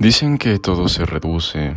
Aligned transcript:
Dicen 0.00 0.38
que 0.38 0.58
todo 0.58 0.88
se 0.88 1.04
reduce 1.04 1.76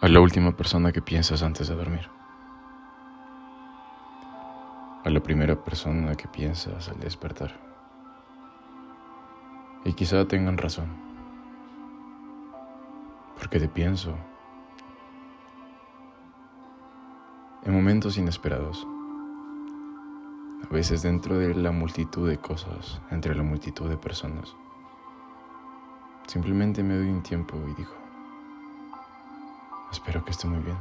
a 0.00 0.08
la 0.08 0.18
última 0.18 0.50
persona 0.50 0.90
que 0.90 1.00
piensas 1.00 1.44
antes 1.44 1.68
de 1.68 1.76
dormir. 1.76 2.10
A 5.04 5.10
la 5.10 5.20
primera 5.20 5.54
persona 5.64 6.16
que 6.16 6.26
piensas 6.26 6.88
al 6.88 6.98
despertar. 6.98 7.52
Y 9.84 9.92
quizá 9.92 10.26
tengan 10.26 10.58
razón. 10.58 10.88
Porque 13.38 13.60
te 13.60 13.68
pienso 13.68 14.16
en 17.62 17.72
momentos 17.72 18.18
inesperados. 18.18 18.84
A 20.68 20.74
veces 20.74 21.02
dentro 21.02 21.38
de 21.38 21.54
la 21.54 21.70
multitud 21.70 22.28
de 22.28 22.38
cosas, 22.38 23.00
entre 23.12 23.36
la 23.36 23.44
multitud 23.44 23.88
de 23.88 23.96
personas. 23.96 24.56
Simplemente 26.30 26.84
me 26.84 26.94
doy 26.94 27.08
un 27.08 27.24
tiempo 27.24 27.56
y 27.66 27.74
digo, 27.74 27.90
espero 29.90 30.24
que 30.24 30.30
esté 30.30 30.46
muy 30.46 30.60
bien. 30.60 30.76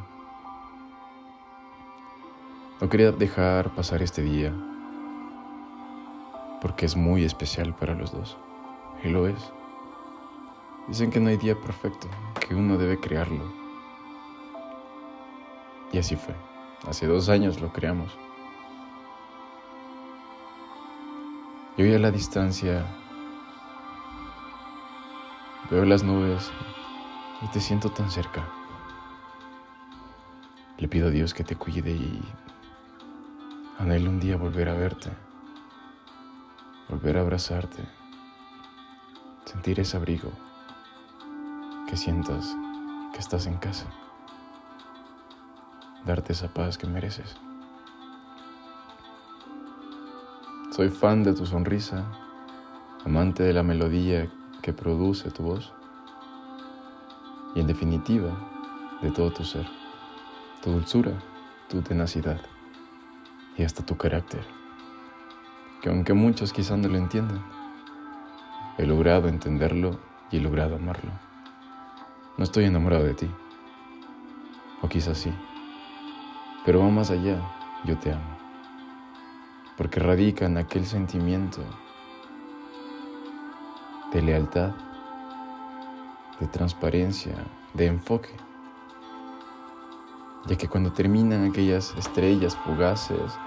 No 2.80 2.88
quería 2.88 3.12
dejar 3.12 3.74
pasar 3.74 4.04
este 4.04 4.22
día 4.22 4.54
porque 6.62 6.86
es 6.86 6.96
muy 6.96 7.24
especial 7.24 7.74
para 7.74 7.96
los 7.96 8.12
dos. 8.12 8.38
Y 9.04 9.10
lo 9.10 9.26
es. 9.26 9.52
Dicen 10.88 11.10
que 11.10 11.20
no 11.20 11.30
hay 11.30 11.38
día 11.38 11.60
perfecto, 11.60 12.08
que 12.48 12.54
uno 12.54 12.78
debe 12.78 13.00
crearlo. 13.00 13.52
Y 15.92 15.98
así 15.98 16.16
fue. 16.16 16.36
Hace 16.88 17.08
dos 17.08 17.28
años 17.28 17.60
lo 17.60 17.74
creamos. 17.74 18.16
Y 21.76 21.82
hoy 21.82 21.96
a 21.96 21.98
la 21.98 22.12
distancia 22.12 22.86
Veo 25.70 25.86
las 25.86 26.04
nubes 26.04 26.52
y 27.44 27.48
te 27.50 27.60
siento 27.60 27.92
tan 27.92 28.10
cerca. 28.10 28.44
Le 30.80 30.88
pido 30.88 31.10
a 31.10 31.12
Dios 31.12 31.36
que 31.36 31.44
te 31.44 31.56
cuide 31.56 31.92
y 31.92 32.28
anhelo 33.78 34.10
un 34.10 34.20
día 34.20 34.36
volver 34.36 34.68
a 34.68 34.74
verte, 34.74 35.12
volver 36.90 37.18
a 37.18 37.22
abrazarte, 37.22 37.88
sentir 39.46 39.80
ese 39.80 39.96
abrigo, 39.96 40.32
que 41.88 41.98
sientas 41.98 42.56
que 43.14 43.20
estás 43.20 43.46
en 43.46 43.58
casa, 43.58 43.86
darte 46.04 46.34
esa 46.34 46.52
paz 46.52 46.80
que 46.80 46.88
mereces. 46.88 47.38
Soy 50.72 50.90
fan 50.90 51.24
de 51.24 51.36
tu 51.36 51.46
sonrisa, 51.46 52.06
amante 53.06 53.44
de 53.44 53.54
la 53.54 53.62
melodía 53.62 54.28
que 54.62 54.74
produce 54.74 55.32
tu 55.32 55.44
voz 55.44 55.74
y 57.56 57.60
en 57.60 57.68
definitiva 57.68 58.32
de 59.02 59.12
todo 59.12 59.32
tu 59.32 59.44
ser, 59.44 59.66
tu 60.62 60.72
dulzura, 60.72 61.14
tu 61.70 61.82
tenacidad 61.82 62.42
y 63.58 63.64
hasta 63.64 63.86
tu 63.86 63.98
carácter, 63.98 64.46
que 65.82 65.90
aunque 65.90 66.14
muchos 66.14 66.54
quizás 66.54 66.78
no 66.78 66.88
lo 66.88 66.98
entiendan, 66.98 67.44
he 68.78 68.86
logrado 68.86 69.28
entenderlo 69.28 70.00
y 70.32 70.38
he 70.38 70.42
logrado 70.42 70.76
amarlo. 70.76 71.12
No 72.38 72.44
estoy 72.44 72.66
enamorado 72.66 73.04
de 73.04 73.14
ti, 73.14 73.30
o 74.82 74.88
quizás 74.88 75.18
sí, 75.18 75.34
pero 76.66 76.80
va 76.80 76.90
más 76.90 77.12
allá, 77.12 77.42
yo 77.86 77.98
te 77.98 78.14
amo, 78.14 78.38
porque 79.78 80.00
radica 80.00 80.46
en 80.46 80.58
aquel 80.58 80.86
sentimiento 80.86 81.62
de 84.12 84.22
lealtad, 84.22 84.72
de 86.40 86.48
transparencia, 86.48 87.36
de 87.74 87.88
enfoque. 87.88 88.30
Ya 90.48 90.58
que 90.58 90.68
cuando 90.68 90.92
terminan 90.92 91.50
aquellas 91.50 91.94
estrellas 91.98 92.56
fugaces, 92.58 93.38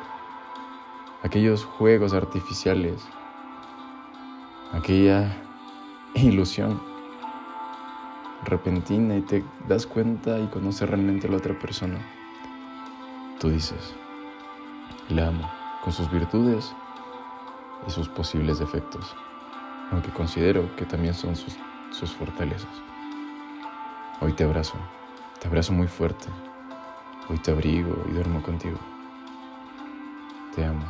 aquellos 1.22 1.64
juegos 1.64 2.12
artificiales, 2.12 3.02
aquella 4.72 5.34
ilusión 6.14 6.80
repentina 8.44 9.16
y 9.16 9.22
te 9.22 9.44
das 9.68 9.86
cuenta 9.86 10.38
y 10.38 10.46
conoces 10.48 10.88
realmente 10.88 11.26
a 11.26 11.30
la 11.30 11.38
otra 11.38 11.58
persona, 11.58 11.98
tú 13.40 13.50
dices, 13.50 13.94
la 15.08 15.28
amo 15.28 15.50
con 15.82 15.92
sus 15.92 16.10
virtudes 16.10 16.72
y 17.88 17.90
sus 17.90 18.08
posibles 18.08 18.60
defectos 18.60 19.16
aunque 19.92 20.10
considero 20.10 20.74
que 20.76 20.86
también 20.86 21.14
son 21.14 21.36
sus, 21.36 21.56
sus 21.90 22.10
fortalezas. 22.10 22.82
Hoy 24.20 24.32
te 24.32 24.44
abrazo, 24.44 24.74
te 25.40 25.48
abrazo 25.48 25.72
muy 25.72 25.86
fuerte. 25.86 26.26
Hoy 27.28 27.38
te 27.38 27.52
abrigo 27.52 28.04
y 28.08 28.12
duermo 28.12 28.42
contigo. 28.42 28.78
Te 30.54 30.64
amo. 30.64 30.84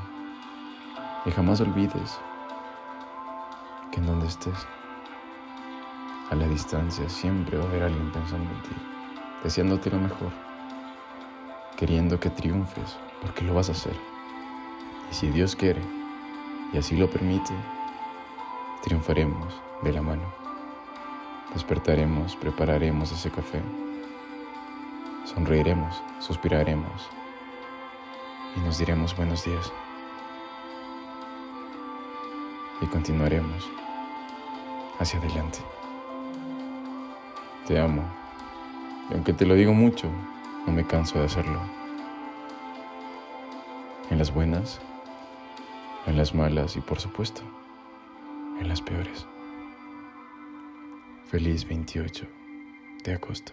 Y 1.27 1.31
jamás 1.31 1.61
olvides 1.61 2.19
que 3.91 4.01
en 4.01 4.07
donde 4.07 4.27
estés, 4.27 4.67
a 6.31 6.35
la 6.35 6.49
distancia, 6.49 7.09
siempre 7.09 7.59
va 7.59 7.65
a 7.65 7.69
haber 7.69 7.83
alguien 7.83 8.11
pensando 8.11 8.51
en 8.51 8.63
ti, 8.63 8.75
deseándote 9.45 9.91
lo 9.91 9.99
mejor, 9.99 10.33
queriendo 11.77 12.19
que 12.19 12.31
triunfes, 12.31 12.97
porque 13.21 13.45
lo 13.45 13.55
vas 13.55 13.69
a 13.69 13.73
hacer. 13.73 13.95
Y 15.11 15.15
si 15.15 15.29
Dios 15.29 15.55
quiere, 15.55 15.83
y 16.73 16.79
así 16.79 16.97
lo 16.97 17.11
permite, 17.11 17.53
triunfaremos 18.83 19.55
de 19.83 19.93
la 19.93 20.03
mano. 20.03 20.25
Despertaremos, 21.55 22.35
prepararemos 22.37 23.13
ese 23.13 23.31
café. 23.31 23.63
Sonreiremos, 25.25 26.03
suspiraremos 26.19 27.09
y 28.57 28.61
nos 28.61 28.79
diremos 28.79 29.17
buenos 29.17 29.45
días. 29.45 29.73
Y 32.81 32.87
continuaremos 32.87 33.71
hacia 34.99 35.21
adelante. 35.21 35.61
Te 37.69 37.79
amo. 37.79 38.03
Y 39.11 39.15
aunque 39.15 39.33
te 39.33 39.47
lo 39.47 39.55
digo 39.55 39.73
mucho, 39.73 40.09
no 40.67 40.73
me 40.73 40.85
canso 40.85 41.21
de 41.21 41.27
hacerlo. 41.27 41.61
En 44.11 44.19
las 44.19 44.35
buenas, 44.35 44.81
en 46.07 46.17
las 46.17 46.35
malas 46.35 46.77
y 46.77 46.81
por 46.81 46.99
supuesto 46.99 47.43
en 48.61 48.69
las 48.69 48.81
peores. 48.83 49.27
Feliz 51.27 51.67
28 51.67 52.27
de 53.05 53.15
agosto. 53.15 53.53